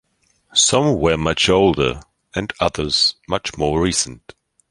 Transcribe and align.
Some 0.55 0.97
were 0.99 1.15
much 1.15 1.47
older 1.47 2.01
and 2.33 2.51
others 2.59 3.17
much 3.29 3.55
more 3.55 3.79
recent. 3.79 4.33